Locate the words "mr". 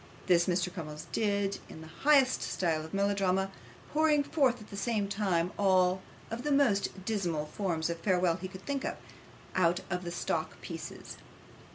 0.47-0.73